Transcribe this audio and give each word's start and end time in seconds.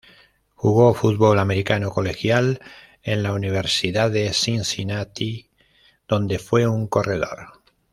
Jugó 0.55 0.95
fútbol 0.95 1.37
americano 1.37 1.91
colegial 1.91 2.59
en 3.03 3.21
la 3.21 3.33
Universidad 3.33 4.09
de 4.09 4.33
Cincinnati, 4.33 5.51
donde 6.07 6.39
fue 6.39 6.65
un 6.65 6.87
corredor. 6.87 7.61